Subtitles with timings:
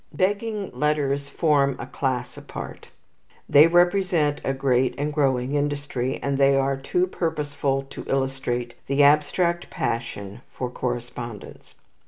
[0.15, 2.89] Begging letters form a class apart.
[3.47, 9.03] They represent a great and growing industry, and they are too purposeful to illustrate the
[9.03, 11.75] abstract passion for correspondence.